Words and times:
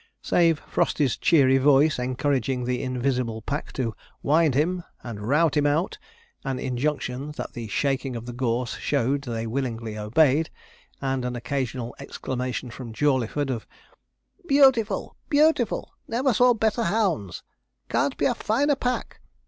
Save 0.23 0.57
Frosty's 0.61 1.15
cheery 1.15 1.59
voice 1.59 1.99
encouraging 1.99 2.63
the 2.63 2.81
invisible 2.81 3.43
pack 3.43 3.71
to 3.73 3.93
'wind 4.23 4.55
him!' 4.55 4.83
and 5.03 5.19
'rout 5.21 5.55
him 5.55 5.67
out!' 5.67 5.99
an 6.43 6.57
injunction 6.57 7.33
that 7.33 7.53
the 7.53 7.67
shaking 7.67 8.15
of 8.15 8.25
the 8.25 8.33
gorse 8.33 8.77
showed 8.77 9.21
they 9.21 9.45
willingly 9.45 9.99
obeyed, 9.99 10.49
and 11.03 11.23
an 11.23 11.35
occasional 11.35 11.95
exclamation 11.99 12.71
from 12.71 12.93
Jawleyford, 12.93 13.51
of 13.51 13.67
'Beautiful! 14.47 15.17
beautiful! 15.29 15.93
never 16.07 16.33
saw 16.33 16.55
better 16.55 16.85
hounds! 16.85 17.43
can't 17.87 18.17
be 18.17 18.25
a 18.25 18.33
finer 18.33 18.75
pack!' 18.75 19.21